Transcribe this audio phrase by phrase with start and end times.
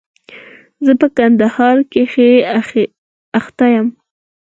[0.85, 2.31] زه په کندهار کښي
[3.39, 3.87] اخته يم.